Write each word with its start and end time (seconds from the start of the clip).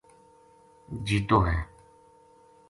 جیتو 1.05 1.39
ہے 1.47 1.57